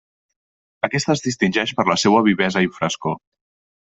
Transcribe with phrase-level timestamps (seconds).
[0.87, 3.15] Aquesta es distingeix per la seua vivesa i frescor.